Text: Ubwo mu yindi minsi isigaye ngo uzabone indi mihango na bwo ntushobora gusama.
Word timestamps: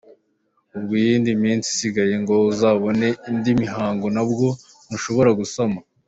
Ubwo 0.75 0.79
mu 0.87 0.95
yindi 1.07 1.31
minsi 1.43 1.67
isigaye 1.73 2.15
ngo 2.21 2.33
uzabone 2.51 3.07
indi 3.29 3.51
mihango 3.61 4.05
na 4.15 4.23
bwo 4.29 4.47
ntushobora 4.87 5.31
gusama. 5.39 5.77